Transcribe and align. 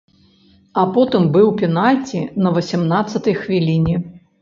А 0.83 0.85
потым 0.95 1.27
быў 1.35 1.47
пенальці 1.61 2.25
на 2.47 2.57
васямнаццатай 2.59 3.41
хвіліне. 3.45 3.97